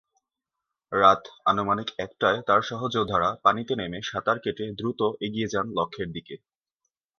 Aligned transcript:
রাত 0.91 1.21
আনুমানিক 1.45 1.89
একটায় 1.99 2.39
তার 2.47 2.61
সহযোদ্ধারা 2.61 3.29
পানিতে 3.43 3.73
নেমে 3.75 3.99
সাঁতার 4.01 4.37
কেটে 4.39 4.65
দ্রুত 4.71 5.01
এগিয়ে 5.21 5.47
যান 5.47 5.67
লক্ষ্যের 5.77 6.09
দিকে। 6.11 6.35